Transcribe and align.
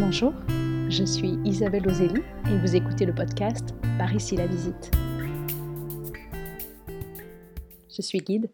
Bonjour, 0.00 0.32
je 0.88 1.02
suis 1.02 1.40
Isabelle 1.44 1.88
Ozelli 1.88 2.22
et 2.48 2.56
vous 2.58 2.76
écoutez 2.76 3.04
le 3.04 3.12
podcast 3.12 3.74
Par 3.98 4.14
ici 4.14 4.36
la 4.36 4.46
visite. 4.46 4.92
Je 7.90 8.00
suis 8.00 8.20
guide, 8.20 8.48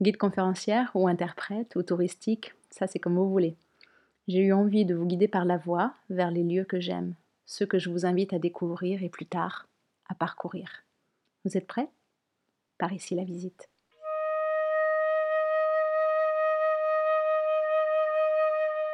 guide 0.00 0.16
conférencière 0.18 0.92
ou 0.94 1.08
interprète 1.08 1.74
ou 1.74 1.82
touristique, 1.82 2.54
ça 2.70 2.86
c'est 2.86 3.00
comme 3.00 3.16
vous 3.16 3.28
voulez. 3.28 3.56
J'ai 4.28 4.38
eu 4.38 4.52
envie 4.52 4.84
de 4.84 4.94
vous 4.94 5.04
guider 5.04 5.26
par 5.26 5.44
la 5.44 5.56
voix 5.56 5.94
vers 6.10 6.30
les 6.30 6.44
lieux 6.44 6.64
que 6.64 6.78
j'aime, 6.78 7.14
ceux 7.44 7.66
que 7.66 7.80
je 7.80 7.90
vous 7.90 8.06
invite 8.06 8.32
à 8.32 8.38
découvrir 8.38 9.02
et 9.02 9.08
plus 9.08 9.26
tard 9.26 9.66
à 10.08 10.14
parcourir. 10.14 10.84
Vous 11.44 11.56
êtes 11.56 11.66
prêts? 11.66 11.88
Par 12.78 12.92
ici 12.92 13.16
la 13.16 13.24
visite. 13.24 13.68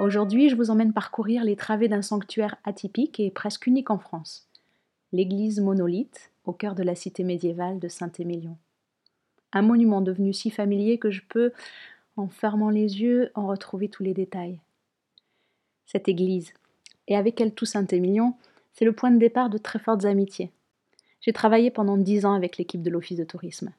Aujourd'hui, 0.01 0.49
je 0.49 0.57
vous 0.57 0.71
emmène 0.71 0.93
parcourir 0.93 1.45
les 1.45 1.55
travées 1.55 1.87
d'un 1.87 2.03
sanctuaire 2.03 2.57
atypique 2.65 3.21
et 3.21 3.31
presque 3.31 3.69
unique 3.69 3.91
en 3.91 3.99
France, 3.99 4.49
l'église 5.13 5.61
monolithe 5.61 6.33
au 6.45 6.53
cœur 6.53 6.75
de 6.75 6.83
la 6.83 6.97
cité 6.97 7.23
médiévale 7.23 7.79
de 7.79 7.87
Saint-Émilion. 7.87 8.57
Un 9.53 9.63
monument 9.63 10.01
devenu 10.01 10.33
si 10.33 10.51
familier 10.51 10.99
que 10.99 11.13
je 11.13 11.23
peux, 11.29 11.53
en 12.17 12.27
fermant 12.27 12.71
les 12.71 13.01
yeux, 13.01 13.31
en 13.37 13.47
retrouver 13.47 13.89
tous 13.89 14.03
les 14.03 14.15
détails. 14.15 14.59
Cette 15.87 16.09
église, 16.09 16.53
et 17.07 17.17
avec 17.17 17.41
elle 17.41 17.55
tout 17.55 17.67
Saint-Émilion, 17.67 18.35
c'est 18.73 18.85
le 18.85 18.93
point 18.93 19.13
de 19.13 19.19
départ 19.19 19.49
de 19.49 19.59
très 19.59 19.79
fortes 19.79 20.05
amitiés. 20.05 20.51
J'ai 21.21 21.33
travaillé 21.33 21.71
pendant 21.71 21.97
dix 21.97 22.27
ans 22.27 22.35
avec 22.35 22.59
l'équipe 22.59 22.83
de 22.83 22.91
l'Office 22.91 23.19
de 23.19 23.25
tourisme. 23.25 23.73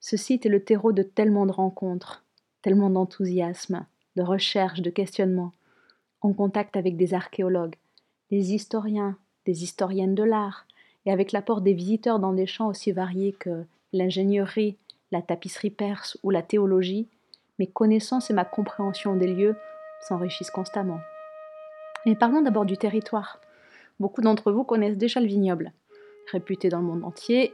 Ce 0.00 0.16
site 0.16 0.46
est 0.46 0.50
le 0.50 0.64
terreau 0.64 0.92
de 0.92 1.02
tellement 1.02 1.44
de 1.44 1.52
rencontres, 1.52 2.24
tellement 2.62 2.88
d'enthousiasme, 2.88 3.84
de 4.16 4.22
recherche, 4.22 4.80
de 4.80 4.90
questionnement, 4.90 5.52
en 6.20 6.32
contact 6.32 6.76
avec 6.76 6.96
des 6.96 7.14
archéologues, 7.14 7.76
des 8.30 8.54
historiens, 8.54 9.16
des 9.46 9.64
historiennes 9.64 10.14
de 10.14 10.22
l'art, 10.22 10.66
et 11.06 11.12
avec 11.12 11.32
l'apport 11.32 11.60
des 11.60 11.72
visiteurs 11.72 12.18
dans 12.18 12.32
des 12.32 12.46
champs 12.46 12.68
aussi 12.68 12.92
variés 12.92 13.32
que 13.32 13.64
l'ingénierie, 13.92 14.76
la 15.12 15.22
tapisserie 15.22 15.70
perse 15.70 16.18
ou 16.22 16.30
la 16.30 16.42
théologie, 16.42 17.08
mes 17.58 17.66
connaissances 17.66 18.30
et 18.30 18.34
ma 18.34 18.44
compréhension 18.44 19.16
des 19.16 19.26
lieux 19.26 19.56
s'enrichissent 20.00 20.50
constamment. 20.50 21.00
Mais 22.06 22.14
parlons 22.14 22.42
d'abord 22.42 22.64
du 22.64 22.76
territoire. 22.76 23.40
Beaucoup 23.98 24.22
d'entre 24.22 24.52
vous 24.52 24.64
connaissent 24.64 24.96
déjà 24.96 25.20
le 25.20 25.26
vignoble. 25.26 25.72
Réputé 26.32 26.68
dans 26.68 26.78
le 26.78 26.86
monde 26.86 27.04
entier, 27.04 27.52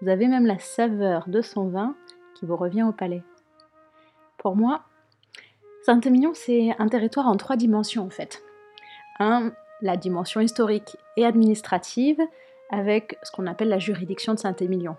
vous 0.00 0.08
avez 0.08 0.28
même 0.28 0.46
la 0.46 0.58
saveur 0.58 1.28
de 1.28 1.40
son 1.40 1.68
vin 1.68 1.94
qui 2.34 2.44
vous 2.44 2.56
revient 2.56 2.82
au 2.82 2.92
palais. 2.92 3.22
Pour 4.36 4.56
moi, 4.56 4.82
Saint-Émilion, 5.86 6.32
c'est 6.34 6.74
un 6.80 6.88
territoire 6.88 7.28
en 7.28 7.36
trois 7.36 7.54
dimensions 7.54 8.02
en 8.02 8.10
fait. 8.10 8.42
Un, 9.20 9.52
la 9.82 9.96
dimension 9.96 10.40
historique 10.40 10.96
et 11.16 11.24
administrative 11.24 12.18
avec 12.70 13.16
ce 13.22 13.30
qu'on 13.30 13.46
appelle 13.46 13.68
la 13.68 13.78
juridiction 13.78 14.34
de 14.34 14.40
Saint-Émilion. 14.40 14.96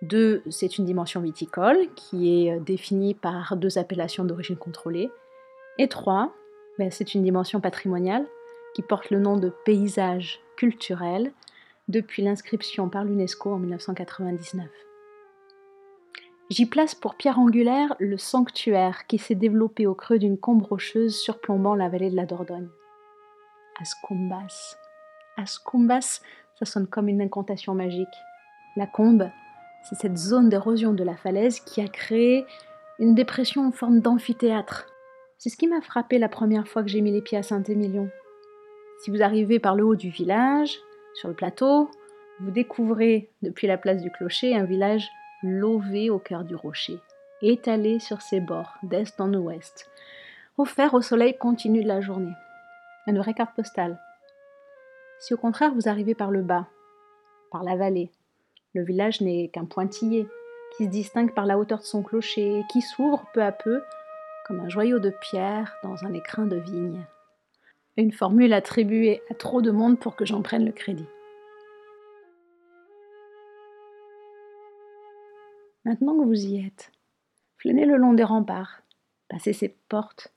Deux, 0.00 0.42
c'est 0.48 0.78
une 0.78 0.86
dimension 0.86 1.20
viticole 1.20 1.76
qui 1.94 2.46
est 2.46 2.58
définie 2.60 3.12
par 3.12 3.54
deux 3.58 3.76
appellations 3.76 4.24
d'origine 4.24 4.56
contrôlée. 4.56 5.10
Et 5.76 5.88
trois, 5.88 6.32
ben, 6.78 6.90
c'est 6.90 7.12
une 7.12 7.22
dimension 7.22 7.60
patrimoniale 7.60 8.24
qui 8.74 8.80
porte 8.80 9.10
le 9.10 9.18
nom 9.18 9.36
de 9.36 9.52
paysage 9.66 10.40
culturel 10.56 11.34
depuis 11.88 12.22
l'inscription 12.22 12.88
par 12.88 13.04
l'UNESCO 13.04 13.52
en 13.52 13.58
1999. 13.58 14.70
J'y 16.52 16.66
place 16.66 16.94
pour 16.94 17.14
pierre 17.14 17.38
angulaire 17.38 17.96
le 17.98 18.18
sanctuaire 18.18 19.06
qui 19.06 19.16
s'est 19.16 19.34
développé 19.34 19.86
au 19.86 19.94
creux 19.94 20.18
d'une 20.18 20.36
combe 20.36 20.62
rocheuse 20.62 21.16
surplombant 21.16 21.74
la 21.74 21.88
vallée 21.88 22.10
de 22.10 22.14
la 22.14 22.26
Dordogne. 22.26 22.68
Ascumbas. 23.80 24.76
Ascumbas, 25.38 26.20
ça 26.58 26.66
sonne 26.66 26.86
comme 26.86 27.08
une 27.08 27.22
incantation 27.22 27.74
magique. 27.74 28.06
La 28.76 28.86
combe, 28.86 29.30
c'est 29.82 29.94
cette 29.94 30.18
zone 30.18 30.50
d'érosion 30.50 30.92
de 30.92 31.02
la 31.02 31.16
falaise 31.16 31.58
qui 31.60 31.80
a 31.80 31.88
créé 31.88 32.44
une 32.98 33.14
dépression 33.14 33.66
en 33.66 33.72
forme 33.72 34.00
d'amphithéâtre. 34.00 34.88
C'est 35.38 35.48
ce 35.48 35.56
qui 35.56 35.68
m'a 35.68 35.80
frappé 35.80 36.18
la 36.18 36.28
première 36.28 36.68
fois 36.68 36.82
que 36.82 36.90
j'ai 36.90 37.00
mis 37.00 37.12
les 37.12 37.22
pieds 37.22 37.38
à 37.38 37.42
Saint-Émilion. 37.42 38.10
Si 39.02 39.10
vous 39.10 39.22
arrivez 39.22 39.58
par 39.58 39.74
le 39.74 39.86
haut 39.86 39.96
du 39.96 40.10
village, 40.10 40.80
sur 41.14 41.30
le 41.30 41.34
plateau, 41.34 41.90
vous 42.40 42.50
découvrez 42.50 43.30
depuis 43.40 43.66
la 43.66 43.78
place 43.78 44.02
du 44.02 44.10
clocher 44.10 44.54
un 44.54 44.64
village 44.64 45.08
lové 45.42 46.10
au 46.10 46.18
cœur 46.18 46.44
du 46.44 46.54
rocher, 46.54 46.98
étalé 47.40 47.98
sur 47.98 48.22
ses 48.22 48.40
bords 48.40 48.74
d'est 48.82 49.20
en 49.20 49.32
ouest, 49.34 49.90
offert 50.58 50.94
au 50.94 51.02
soleil 51.02 51.36
continu 51.36 51.82
de 51.82 51.88
la 51.88 52.00
journée. 52.00 52.34
Une 53.06 53.18
vraie 53.18 53.34
carte 53.34 53.54
postale. 53.54 53.98
Si 55.18 55.34
au 55.34 55.36
contraire 55.36 55.74
vous 55.74 55.88
arrivez 55.88 56.14
par 56.14 56.30
le 56.30 56.42
bas, 56.42 56.66
par 57.50 57.64
la 57.64 57.76
vallée, 57.76 58.10
le 58.74 58.84
village 58.84 59.20
n'est 59.20 59.48
qu'un 59.48 59.64
pointillé 59.64 60.26
qui 60.76 60.84
se 60.84 60.90
distingue 60.90 61.34
par 61.34 61.46
la 61.46 61.58
hauteur 61.58 61.80
de 61.80 61.84
son 61.84 62.02
clocher 62.02 62.62
qui 62.70 62.80
s'ouvre 62.80 63.26
peu 63.34 63.42
à 63.42 63.52
peu 63.52 63.82
comme 64.46 64.60
un 64.60 64.68
joyau 64.68 64.98
de 64.98 65.10
pierre 65.10 65.76
dans 65.82 66.04
un 66.04 66.12
écrin 66.14 66.46
de 66.46 66.56
vigne. 66.56 67.04
Une 67.96 68.12
formule 68.12 68.52
attribuée 68.52 69.22
à 69.30 69.34
trop 69.34 69.60
de 69.60 69.70
monde 69.70 69.98
pour 69.98 70.16
que 70.16 70.24
j'en 70.24 70.42
prenne 70.42 70.64
le 70.64 70.72
crédit. 70.72 71.06
Maintenant 75.84 76.16
que 76.16 76.24
vous 76.24 76.46
y 76.46 76.64
êtes, 76.64 76.92
flânez 77.56 77.86
le 77.86 77.96
long 77.96 78.12
des 78.12 78.24
remparts, 78.24 78.82
passez 79.28 79.52
ces 79.52 79.68
portes, 79.88 80.32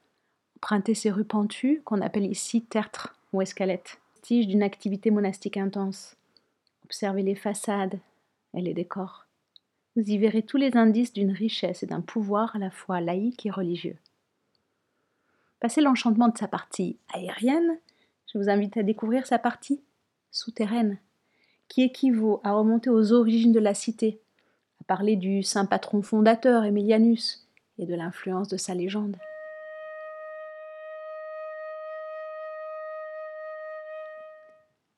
empruntez 0.58 0.96
ces 0.96 1.12
rues 1.12 1.26
pentues 1.26 1.82
qu'on 1.86 2.02
appelle 2.02 2.26
ici 2.26 2.64
tertres 2.64 3.16
ou 3.32 3.42
escalettes, 3.42 4.00
vestige 4.16 4.48
d'une 4.48 4.64
activité 4.64 5.12
monastique 5.12 5.58
intense. 5.58 6.18
Observez 6.84 7.22
les 7.22 7.36
façades 7.36 8.00
et 8.56 8.62
les 8.62 8.74
décors. 8.74 9.28
Vous 9.96 10.02
y 10.04 10.18
verrez 10.18 10.42
tous 10.42 10.58
les 10.58 10.76
indices 10.76 11.14
d'une 11.14 11.32
richesse 11.32 11.84
et 11.84 11.88
d'un 11.88 12.02
pouvoir 12.02 12.56
à 12.56 12.60
la 12.60 12.72
fois 12.72 13.00
laïque 13.00 13.46
et 13.46 13.52
religieux. 13.52 13.98
Passez 15.60 15.82
l'enchantement 15.82 16.28
de 16.28 16.38
sa 16.38 16.48
partie 16.48 16.98
aérienne, 17.14 17.80
je 18.32 18.40
vous 18.40 18.50
invite 18.50 18.78
à 18.78 18.84
découvrir 18.84 19.28
sa 19.28 19.40
partie 19.40 19.82
souterraine, 20.32 20.98
qui 21.68 21.84
équivaut 21.84 22.42
à 22.44 22.54
remonter 22.54 22.90
aux 22.90 23.14
origines 23.14 23.54
de 23.54 23.60
la 23.60 23.74
cité, 23.74 24.20
parler 24.88 25.16
du 25.16 25.44
saint 25.44 25.66
patron 25.66 26.02
fondateur 26.02 26.64
Emilianus 26.64 27.48
et 27.78 27.86
de 27.86 27.96
l'influence 27.96 28.48
de 28.48 28.58
sa 28.58 28.74
légende. 28.74 29.18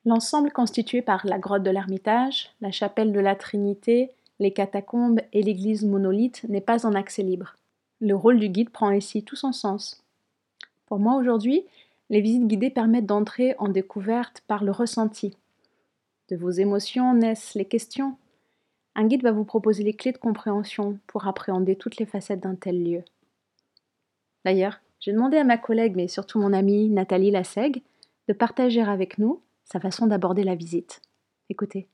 L'ensemble 0.05 0.51
constitué 0.51 1.01
par 1.01 1.25
la 1.25 1.37
grotte 1.37 1.63
de 1.63 1.69
l'Ermitage, 1.69 2.49
la 2.61 2.71
chapelle 2.71 3.11
de 3.11 3.19
la 3.19 3.35
Trinité, 3.35 4.11
les 4.39 4.53
catacombes 4.53 5.19
et 5.33 5.43
l'église 5.43 5.83
monolithe 5.83 6.45
n'est 6.45 6.61
pas 6.61 6.85
en 6.85 6.93
accès 6.93 7.23
libre. 7.23 7.55
Le 7.99 8.15
rôle 8.15 8.39
du 8.39 8.47
guide 8.49 8.69
prend 8.69 8.91
ici 8.91 9.23
tout 9.23 9.35
son 9.35 9.51
sens. 9.51 10.03
Pour 10.85 10.99
moi 10.99 11.15
aujourd'hui, 11.15 11.65
les 12.09 12.21
visites 12.21 12.47
guidées 12.47 12.69
permettent 12.69 13.05
d'entrer 13.05 13.55
en 13.57 13.67
découverte 13.67 14.43
par 14.47 14.63
le 14.63 14.71
ressenti. 14.71 15.35
De 16.29 16.37
vos 16.37 16.51
émotions 16.51 17.13
naissent 17.13 17.55
les 17.55 17.65
questions, 17.65 18.15
un 18.97 19.05
guide 19.05 19.21
va 19.21 19.31
vous 19.31 19.45
proposer 19.45 19.83
les 19.83 19.93
clés 19.93 20.11
de 20.11 20.17
compréhension 20.17 20.97
pour 21.05 21.27
appréhender 21.27 21.75
toutes 21.75 21.97
les 21.97 22.07
facettes 22.07 22.39
d'un 22.39 22.55
tel 22.55 22.83
lieu. 22.83 23.03
D'ailleurs, 24.43 24.81
j'ai 24.99 25.13
demandé 25.13 25.37
à 25.37 25.43
ma 25.43 25.59
collègue, 25.59 25.93
mais 25.95 26.07
surtout 26.07 26.39
mon 26.39 26.51
amie 26.51 26.89
Nathalie 26.89 27.29
Lasseg, 27.29 27.83
de 28.27 28.33
partager 28.33 28.81
avec 28.81 29.19
nous 29.19 29.41
sa 29.65 29.79
façon 29.79 30.07
d'aborder 30.07 30.43
la 30.43 30.55
visite. 30.55 31.01
Écoutez. 31.49 31.87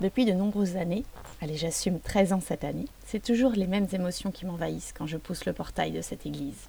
Depuis 0.00 0.24
de 0.24 0.32
nombreuses 0.32 0.76
années, 0.76 1.04
allez 1.40 1.56
j'assume 1.56 2.00
13 2.00 2.32
ans 2.32 2.40
cette 2.40 2.64
année, 2.64 2.88
c'est 3.06 3.22
toujours 3.22 3.52
les 3.52 3.68
mêmes 3.68 3.86
émotions 3.92 4.32
qui 4.32 4.46
m'envahissent 4.46 4.92
quand 4.92 5.06
je 5.06 5.16
pousse 5.16 5.46
le 5.46 5.52
portail 5.52 5.92
de 5.92 6.00
cette 6.00 6.26
église. 6.26 6.68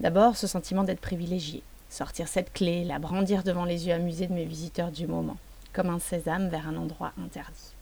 D'abord 0.00 0.36
ce 0.36 0.48
sentiment 0.48 0.82
d'être 0.82 1.00
privilégié, 1.00 1.62
sortir 1.88 2.26
cette 2.26 2.52
clé, 2.52 2.82
la 2.82 2.98
brandir 2.98 3.44
devant 3.44 3.64
les 3.64 3.86
yeux 3.86 3.94
amusés 3.94 4.26
de 4.26 4.34
mes 4.34 4.46
visiteurs 4.46 4.90
du 4.90 5.06
moment, 5.06 5.36
comme 5.72 5.90
un 5.90 6.00
sésame 6.00 6.48
vers 6.48 6.66
un 6.66 6.76
endroit 6.76 7.12
interdit. 7.24 7.74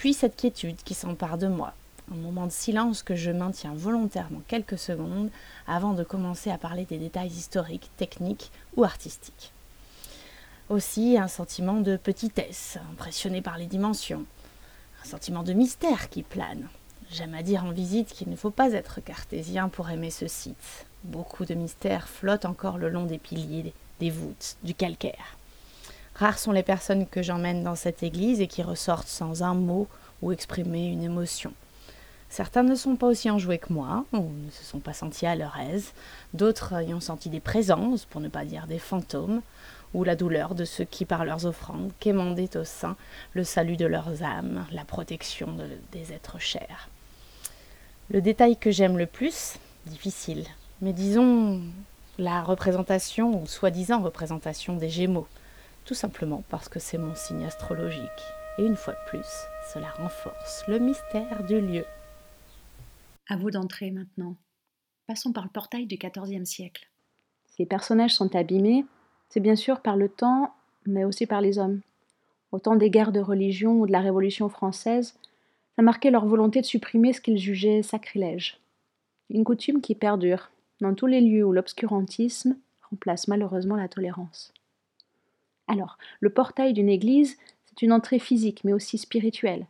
Puis 0.00 0.14
cette 0.14 0.36
quiétude 0.36 0.82
qui 0.82 0.94
s'empare 0.94 1.36
de 1.36 1.46
moi, 1.46 1.74
un 2.10 2.16
moment 2.16 2.46
de 2.46 2.52
silence 2.52 3.02
que 3.02 3.16
je 3.16 3.30
maintiens 3.30 3.74
volontairement 3.74 4.40
quelques 4.48 4.78
secondes 4.78 5.28
avant 5.66 5.92
de 5.92 6.04
commencer 6.04 6.50
à 6.50 6.56
parler 6.56 6.86
des 6.86 6.96
détails 6.96 7.28
historiques, 7.28 7.90
techniques 7.98 8.50
ou 8.78 8.84
artistiques. 8.84 9.52
Aussi 10.70 11.18
un 11.18 11.28
sentiment 11.28 11.82
de 11.82 11.98
petitesse, 11.98 12.78
impressionné 12.92 13.42
par 13.42 13.58
les 13.58 13.66
dimensions, 13.66 14.24
un 15.04 15.06
sentiment 15.06 15.42
de 15.42 15.52
mystère 15.52 16.08
qui 16.08 16.22
plane. 16.22 16.66
J'aime 17.10 17.34
à 17.34 17.42
dire 17.42 17.66
en 17.66 17.70
visite 17.70 18.08
qu'il 18.08 18.30
ne 18.30 18.36
faut 18.36 18.50
pas 18.50 18.72
être 18.72 19.02
cartésien 19.02 19.68
pour 19.68 19.90
aimer 19.90 20.10
ce 20.10 20.28
site. 20.28 20.86
Beaucoup 21.04 21.44
de 21.44 21.52
mystères 21.52 22.08
flottent 22.08 22.46
encore 22.46 22.78
le 22.78 22.88
long 22.88 23.04
des 23.04 23.18
piliers, 23.18 23.74
des 23.98 24.08
voûtes, 24.08 24.56
du 24.62 24.72
calcaire. 24.72 25.36
Rares 26.20 26.38
sont 26.38 26.52
les 26.52 26.62
personnes 26.62 27.06
que 27.06 27.22
j'emmène 27.22 27.64
dans 27.64 27.74
cette 27.74 28.02
église 28.02 28.42
et 28.42 28.46
qui 28.46 28.62
ressortent 28.62 29.08
sans 29.08 29.42
un 29.42 29.54
mot 29.54 29.88
ou 30.20 30.32
exprimer 30.32 30.84
une 30.84 31.02
émotion. 31.02 31.54
Certains 32.28 32.62
ne 32.62 32.74
sont 32.74 32.96
pas 32.96 33.06
aussi 33.06 33.30
enjoués 33.30 33.56
que 33.56 33.72
moi, 33.72 34.04
ou 34.12 34.28
ne 34.28 34.50
se 34.50 34.62
sont 34.62 34.80
pas 34.80 34.92
sentis 34.92 35.24
à 35.24 35.34
leur 35.34 35.58
aise, 35.58 35.94
d'autres 36.34 36.82
y 36.82 36.92
ont 36.92 37.00
senti 37.00 37.30
des 37.30 37.40
présences, 37.40 38.04
pour 38.04 38.20
ne 38.20 38.28
pas 38.28 38.44
dire 38.44 38.66
des 38.66 38.78
fantômes, 38.78 39.40
ou 39.94 40.04
la 40.04 40.14
douleur 40.14 40.54
de 40.54 40.66
ceux 40.66 40.84
qui, 40.84 41.06
par 41.06 41.24
leurs 41.24 41.46
offrandes, 41.46 41.90
quémandaient 42.00 42.54
au 42.58 42.64
sein 42.64 42.96
le 43.32 43.42
salut 43.42 43.78
de 43.78 43.86
leurs 43.86 44.22
âmes, 44.22 44.66
la 44.72 44.84
protection 44.84 45.56
des 45.90 46.12
êtres 46.12 46.38
chers. 46.38 46.90
Le 48.10 48.20
détail 48.20 48.58
que 48.58 48.70
j'aime 48.70 48.98
le 48.98 49.06
plus, 49.06 49.54
difficile, 49.86 50.44
mais 50.82 50.92
disons 50.92 51.62
la 52.18 52.42
représentation, 52.42 53.42
ou 53.42 53.46
soi-disant 53.46 54.02
représentation 54.02 54.76
des 54.76 54.90
Gémeaux, 54.90 55.26
tout 55.90 55.94
simplement 55.94 56.44
parce 56.48 56.68
que 56.68 56.78
c'est 56.78 56.98
mon 56.98 57.16
signe 57.16 57.44
astrologique. 57.44 58.22
Et 58.58 58.64
une 58.64 58.76
fois 58.76 58.92
de 58.92 59.08
plus, 59.08 59.26
cela 59.74 59.90
renforce 59.90 60.62
le 60.68 60.78
mystère 60.78 61.42
du 61.42 61.60
lieu. 61.60 61.84
À 63.28 63.36
vous 63.36 63.50
d'entrer 63.50 63.90
maintenant. 63.90 64.36
Passons 65.08 65.32
par 65.32 65.42
le 65.42 65.50
portail 65.50 65.86
du 65.86 65.96
XIVe 65.96 66.44
siècle. 66.44 66.88
Ces 67.56 67.66
personnages 67.66 68.14
sont 68.14 68.36
abîmés, 68.36 68.86
c'est 69.30 69.40
bien 69.40 69.56
sûr 69.56 69.80
par 69.80 69.96
le 69.96 70.08
temps, 70.08 70.54
mais 70.86 71.04
aussi 71.04 71.26
par 71.26 71.40
les 71.40 71.58
hommes. 71.58 71.80
Au 72.52 72.60
temps 72.60 72.76
des 72.76 72.88
guerres 72.88 73.10
de 73.10 73.18
religion 73.18 73.80
ou 73.80 73.86
de 73.88 73.92
la 73.92 74.00
Révolution 74.00 74.48
française, 74.48 75.16
ça 75.74 75.82
marquait 75.82 76.12
leur 76.12 76.24
volonté 76.24 76.60
de 76.60 76.66
supprimer 76.66 77.12
ce 77.12 77.20
qu'ils 77.20 77.38
jugeaient 77.38 77.82
sacrilège. 77.82 78.60
Une 79.28 79.42
coutume 79.42 79.80
qui 79.80 79.96
perdure 79.96 80.52
dans 80.80 80.94
tous 80.94 81.06
les 81.06 81.20
lieux 81.20 81.44
où 81.44 81.52
l'obscurantisme 81.52 82.56
remplace 82.88 83.26
malheureusement 83.26 83.74
la 83.74 83.88
tolérance. 83.88 84.52
Alors, 85.70 85.98
le 86.18 86.30
portail 86.30 86.72
d'une 86.72 86.88
église, 86.88 87.38
c'est 87.64 87.82
une 87.82 87.92
entrée 87.92 88.18
physique 88.18 88.64
mais 88.64 88.72
aussi 88.72 88.98
spirituelle. 88.98 89.66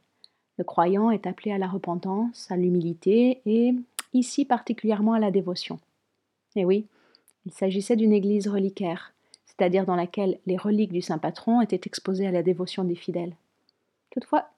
Le 0.57 0.65
croyant 0.65 1.11
est 1.11 1.27
appelé 1.27 1.53
à 1.53 1.59
la 1.59 1.69
repentance, 1.69 2.51
à 2.51 2.57
l'humilité 2.57 3.43
et, 3.45 3.75
ici 4.15 4.47
particulièrement, 4.47 5.13
à 5.13 5.19
la 5.19 5.31
dévotion. 5.31 5.79
Et 6.57 6.65
oui, 6.65 6.87
il 7.45 7.53
s'agissait 7.53 7.97
d'une 7.97 8.15
église 8.15 8.49
reliquaire, 8.49 9.13
c'est-à-dire 9.45 9.85
dans 9.85 9.95
laquelle 9.95 10.39
les 10.47 10.57
reliques 10.57 10.93
du 10.93 11.03
saint 11.03 11.19
patron 11.19 11.61
étaient 11.61 11.83
exposées 11.85 12.27
à 12.27 12.33
la 12.33 12.43
dévotion 12.43 12.83
des 12.83 12.95
fidèles. 12.95 13.37
Toutefois, 14.09 14.49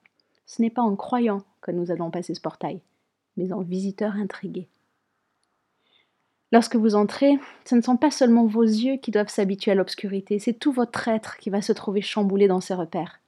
ce 0.45 0.61
n'est 0.61 0.69
pas 0.69 0.81
en 0.81 0.95
croyant 0.95 1.43
que 1.59 1.71
nous 1.71 1.91
allons 1.91 2.09
passer 2.09 2.33
ce 2.33 2.41
portail, 2.41 2.79
mais 3.35 3.51
en 3.51 3.63
visiteurs 3.63 4.15
intrigués. 4.15 4.69
Lorsque 6.53 6.75
vous 6.75 6.93
entrez, 6.93 7.39
ce 7.65 7.73
ne 7.73 7.81
sont 7.81 7.97
pas 7.97 8.11
seulement 8.11 8.45
vos 8.45 8.61
yeux 8.61 8.97
qui 8.97 9.09
doivent 9.09 9.27
s'habituer 9.27 9.71
à 9.71 9.75
l'obscurité, 9.75 10.37
c'est 10.37 10.53
tout 10.53 10.71
votre 10.71 11.07
être 11.07 11.37
qui 11.37 11.49
va 11.49 11.63
se 11.63 11.73
trouver 11.73 12.03
chamboulé 12.03 12.47
dans 12.47 12.61
ces 12.61 12.75
repères. 12.75 13.19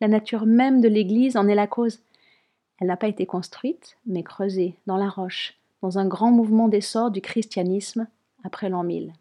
La 0.00 0.08
nature 0.08 0.46
même 0.46 0.80
de 0.80 0.88
l'Église 0.88 1.36
en 1.36 1.48
est 1.48 1.54
la 1.54 1.66
cause. 1.66 2.00
Elle 2.80 2.86
n'a 2.86 2.96
pas 2.96 3.08
été 3.08 3.26
construite, 3.26 3.98
mais 4.06 4.22
creusée 4.22 4.74
dans 4.86 4.96
la 4.96 5.10
roche, 5.10 5.58
dans 5.82 5.98
un 5.98 6.06
grand 6.06 6.30
mouvement 6.30 6.68
d'essor 6.68 7.10
du 7.10 7.20
christianisme 7.20 8.06
après 8.42 8.70
l'an 8.70 8.84
1000. 8.84 9.12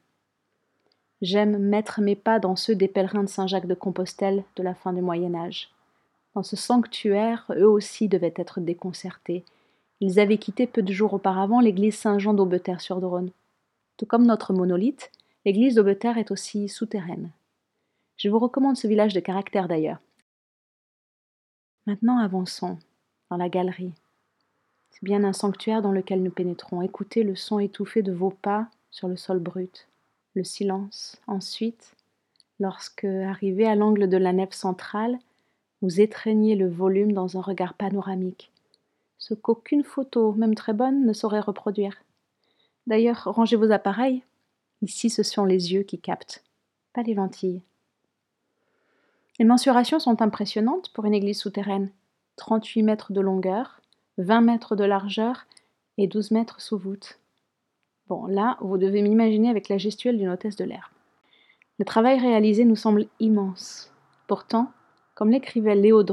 J'aime 1.22 1.58
mettre 1.58 2.00
mes 2.00 2.16
pas 2.16 2.40
dans 2.40 2.56
ceux 2.56 2.76
des 2.76 2.88
pèlerins 2.88 3.26
de 3.26 3.30
Saint-Jacques 3.30 3.68
de 3.68 3.76
Compostelle 3.76 4.46
de 4.56 4.64
la 4.64 4.76
fin 4.76 4.94
du 4.94 5.02
Moyen 5.02 5.36
Âge. 5.36 5.70
Dans 6.36 6.44
ce 6.44 6.56
sanctuaire, 6.56 7.52
eux 7.58 7.68
aussi 7.68 8.08
devaient 8.08 8.34
être 8.38 8.62
déconcertés. 8.62 9.44
Ils 10.00 10.22
avaient 10.22 10.38
quitté 10.38 10.68
peu 10.68 10.82
de 10.82 10.94
jours 10.94 11.14
auparavant 11.14 11.60
l'église 11.60 11.98
Saint-Jean 11.98 12.34
d'Aubeterre-sur-Dronne. 12.34 13.30
Tout 14.02 14.08
comme 14.08 14.26
notre 14.26 14.52
monolithe, 14.52 15.12
l'église 15.46 15.76
d'Aubeterre 15.76 16.18
est 16.18 16.32
aussi 16.32 16.68
souterraine. 16.68 17.30
Je 18.18 18.30
vous 18.30 18.40
recommande 18.40 18.76
ce 18.76 18.88
village 18.88 19.14
de 19.14 19.20
caractère 19.20 19.68
d'ailleurs. 19.68 20.00
Maintenant 21.86 22.18
avançons 22.18 22.80
dans 23.30 23.38
la 23.38 23.48
galerie. 23.48 23.94
C'est 24.90 25.04
bien 25.04 25.24
un 25.24 25.34
sanctuaire 25.34 25.84
dans 25.84 25.92
lequel 25.92 26.24
nous 26.24 26.32
pénétrons. 26.32 26.82
Écoutez 26.82 27.22
le 27.22 27.36
son 27.36 27.60
étouffé 27.60 28.02
de 28.02 28.12
vos 28.12 28.32
pas 28.32 28.70
sur 28.90 29.08
le 29.08 29.18
sol 29.18 29.38
brut 29.38 29.88
le 30.34 30.44
silence. 30.44 31.22
Ensuite, 31.28 31.96
lorsque, 32.60 33.06
arrivé 33.06 33.68
à 33.68 33.76
l'angle 33.76 34.10
de 34.10 34.18
la 34.18 34.34
nef 34.34 34.52
centrale, 34.52 35.20
vous 35.84 36.02
étreignez 36.02 36.56
le 36.56 36.68
volume 36.68 37.12
dans 37.12 37.38
un 37.38 37.42
regard 37.42 37.76
panoramique, 37.76 38.52
ce 39.20 39.36
qu'aucune 39.36 39.84
photo, 39.84 40.34
même 40.34 40.56
très 40.56 40.74
bonne, 40.74 41.06
ne 41.06 41.14
saurait 41.14 41.40
reproduire. 41.40 42.02
D'ailleurs, 42.92 43.24
rangez 43.24 43.56
vos 43.56 43.72
appareils. 43.72 44.22
Ici, 44.82 45.10
ce 45.10 45.24
sont 45.24 45.46
les 45.46 45.72
yeux 45.72 45.84
qui 45.84 45.98
captent, 45.98 46.44
pas 46.92 47.04
les 47.04 47.14
lentilles. 47.14 47.62
Les 49.40 49.46
mensurations 49.46 49.98
sont 49.98 50.22
impressionnantes 50.22 50.92
pour 50.92 51.06
une 51.06 51.14
église 51.14 51.40
souterraine. 51.40 51.90
38 52.36 52.84
mètres 52.84 53.14
de 53.14 53.22
longueur, 53.22 53.80
20 54.18 54.42
mètres 54.42 54.76
de 54.76 54.84
largeur 54.84 55.46
et 55.98 56.08
12 56.08 56.32
mètres 56.32 56.60
sous 56.60 56.78
voûte. 56.78 57.18
Bon, 58.10 58.26
là, 58.26 58.58
vous 58.60 58.78
devez 58.78 59.02
m'imaginer 59.02 59.50
avec 59.50 59.70
la 59.70 59.78
gestuelle 59.78 60.18
d'une 60.18 60.28
hôtesse 60.28 60.58
de 60.58 60.66
l'air. 60.66 60.92
Le 61.80 61.86
travail 61.86 62.20
réalisé 62.20 62.66
nous 62.66 62.76
semble 62.76 63.06
immense. 63.22 63.90
Pourtant, 64.28 64.70
comme 65.16 65.32
l'écrivait 65.32 65.76
Léo 65.76 66.04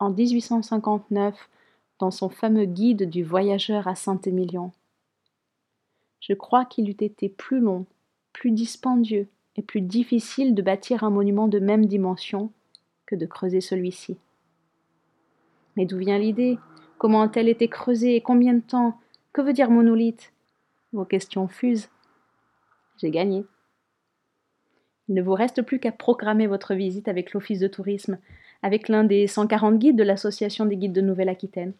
en 0.00 0.10
1859 0.10 1.48
dans 1.98 2.10
son 2.10 2.28
fameux 2.28 2.66
guide 2.66 3.08
du 3.08 3.24
voyageur 3.24 3.88
à 3.88 3.94
Saint-Émilion, 3.94 4.70
je 6.26 6.32
crois 6.32 6.64
qu'il 6.64 6.88
eût 6.88 6.96
été 7.04 7.28
plus 7.28 7.60
long, 7.60 7.84
plus 8.32 8.50
dispendieux 8.50 9.28
et 9.56 9.62
plus 9.62 9.82
difficile 9.82 10.54
de 10.54 10.62
bâtir 10.62 11.04
un 11.04 11.10
monument 11.10 11.48
de 11.48 11.58
même 11.58 11.84
dimension 11.84 12.50
que 13.04 13.14
de 13.14 13.26
creuser 13.26 13.60
celui-ci. 13.60 14.16
Mais 15.76 15.84
d'où 15.84 15.98
vient 15.98 16.18
l'idée? 16.18 16.58
Comment 16.96 17.20
a-t-elle 17.20 17.50
été 17.50 17.68
creusée 17.68 18.16
et 18.16 18.22
combien 18.22 18.54
de 18.54 18.60
temps? 18.60 18.98
Que 19.34 19.42
veut 19.42 19.52
dire 19.52 19.70
monolithe? 19.70 20.32
Vos 20.94 21.04
questions 21.04 21.46
fusent. 21.46 21.90
J'ai 22.96 23.10
gagné. 23.10 23.44
Il 25.08 25.14
ne 25.14 25.22
vous 25.22 25.34
reste 25.34 25.60
plus 25.60 25.78
qu'à 25.78 25.92
programmer 25.92 26.46
votre 26.46 26.74
visite 26.74 27.08
avec 27.08 27.34
l'Office 27.34 27.60
de 27.60 27.68
tourisme, 27.68 28.18
avec 28.62 28.88
l'un 28.88 29.04
des 29.04 29.26
140 29.26 29.78
guides 29.78 29.98
de 29.98 30.02
l'Association 30.02 30.64
des 30.64 30.78
guides 30.78 30.94
de 30.94 31.02
Nouvelle-Aquitaine. 31.02 31.74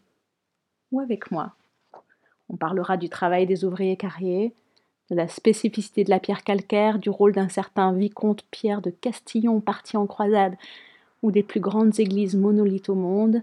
Ou 0.92 1.00
avec 1.00 1.30
moi. 1.30 1.54
On 2.48 2.56
parlera 2.56 2.96
du 2.96 3.08
travail 3.08 3.46
des 3.46 3.64
ouvriers 3.64 3.96
carriers, 3.96 4.54
de 5.10 5.16
la 5.16 5.28
spécificité 5.28 6.04
de 6.04 6.10
la 6.10 6.20
pierre 6.20 6.44
calcaire, 6.44 6.98
du 6.98 7.10
rôle 7.10 7.32
d'un 7.32 7.48
certain 7.48 7.92
vicomte 7.92 8.44
Pierre 8.50 8.80
de 8.80 8.90
Castillon 8.90 9.60
parti 9.60 9.96
en 9.96 10.06
croisade, 10.06 10.56
ou 11.22 11.30
des 11.30 11.42
plus 11.42 11.60
grandes 11.60 11.98
églises 12.00 12.36
monolithes 12.36 12.88
au 12.88 12.94
monde, 12.94 13.42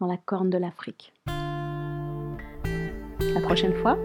dans 0.00 0.06
la 0.06 0.16
corne 0.16 0.50
de 0.50 0.58
l'Afrique. 0.58 1.12
La 3.34 3.40
prochaine 3.40 3.74
fois, 3.74 3.98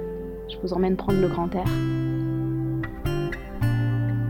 je 0.49 0.57
vous 0.57 0.73
emmène 0.73 0.95
prendre 0.95 1.19
le 1.19 1.27
grand 1.27 1.53
air. 1.55 1.67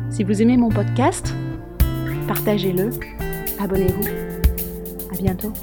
Si 0.10 0.24
vous 0.24 0.41
aimez 0.41 0.58
mon 0.58 0.70
podcast, 0.70 1.34
partagez-le, 2.27 2.91
abonnez-vous. 3.60 4.08
À 5.12 5.22
bientôt. 5.22 5.53